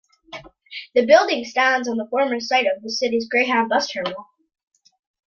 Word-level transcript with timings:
The 0.95 1.05
building 1.05 1.45
stands 1.45 1.87
on 1.87 1.95
the 1.97 2.07
former 2.09 2.39
site 2.39 2.65
of 2.65 2.81
the 2.81 2.89
city's 2.89 3.29
Greyhound 3.29 3.69
bus 3.69 3.87
terminal. 3.87 4.25